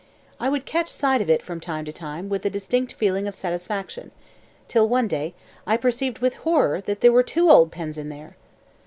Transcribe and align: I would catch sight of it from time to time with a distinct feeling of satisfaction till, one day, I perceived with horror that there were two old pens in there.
I 0.39 0.49
would 0.49 0.65
catch 0.65 0.89
sight 0.89 1.21
of 1.21 1.29
it 1.29 1.43
from 1.43 1.59
time 1.59 1.85
to 1.85 1.93
time 1.93 2.27
with 2.27 2.43
a 2.43 2.49
distinct 2.49 2.91
feeling 2.93 3.27
of 3.27 3.35
satisfaction 3.35 4.09
till, 4.67 4.89
one 4.89 5.07
day, 5.07 5.35
I 5.67 5.77
perceived 5.77 6.17
with 6.17 6.37
horror 6.41 6.81
that 6.81 7.01
there 7.01 7.13
were 7.13 7.21
two 7.21 7.51
old 7.51 7.71
pens 7.71 7.99
in 7.99 8.09
there. 8.09 8.35